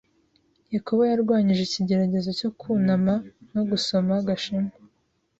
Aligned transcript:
Yakobo 0.75 1.01
yarwanyije 1.11 1.61
ikigeragezo 1.65 2.29
cyo 2.39 2.49
kwunama 2.57 3.13
no 3.53 3.61
gusoma 3.69 4.13
Gashema. 4.27 4.73